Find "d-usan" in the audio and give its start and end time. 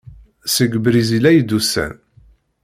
1.41-1.93